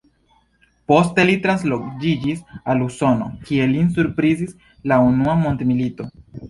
[0.91, 2.41] Poste li transloĝiĝis
[2.73, 4.61] al Usono, kie lin surprizis
[4.93, 6.15] la unua mondmilito.